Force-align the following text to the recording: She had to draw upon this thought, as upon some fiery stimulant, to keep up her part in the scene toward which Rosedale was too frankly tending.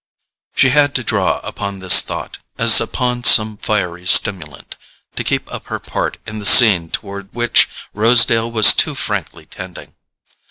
She 0.55 0.69
had 0.69 0.95
to 0.95 1.03
draw 1.03 1.37
upon 1.43 1.77
this 1.77 2.01
thought, 2.01 2.39
as 2.57 2.81
upon 2.81 3.23
some 3.23 3.57
fiery 3.57 4.07
stimulant, 4.07 4.75
to 5.15 5.23
keep 5.23 5.47
up 5.53 5.67
her 5.67 5.77
part 5.77 6.17
in 6.25 6.39
the 6.39 6.43
scene 6.47 6.89
toward 6.89 7.31
which 7.35 7.69
Rosedale 7.93 8.49
was 8.51 8.73
too 8.73 8.95
frankly 8.95 9.45
tending. 9.45 9.93